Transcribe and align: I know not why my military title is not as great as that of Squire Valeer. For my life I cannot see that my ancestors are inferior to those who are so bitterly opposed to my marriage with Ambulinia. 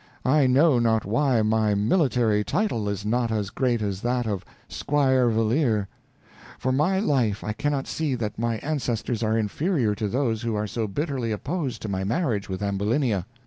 I 0.25 0.47
know 0.47 0.79
not 0.79 1.05
why 1.05 1.43
my 1.43 1.75
military 1.75 2.43
title 2.43 2.89
is 2.89 3.05
not 3.05 3.31
as 3.31 3.51
great 3.51 3.83
as 3.83 4.01
that 4.01 4.25
of 4.25 4.43
Squire 4.67 5.29
Valeer. 5.29 5.87
For 6.57 6.71
my 6.71 6.97
life 6.99 7.43
I 7.43 7.53
cannot 7.53 7.85
see 7.85 8.15
that 8.15 8.39
my 8.39 8.55
ancestors 8.61 9.21
are 9.21 9.37
inferior 9.37 9.93
to 9.93 10.07
those 10.07 10.41
who 10.41 10.55
are 10.55 10.65
so 10.65 10.87
bitterly 10.87 11.31
opposed 11.31 11.83
to 11.83 11.87
my 11.87 12.03
marriage 12.03 12.49
with 12.49 12.63
Ambulinia. 12.63 13.27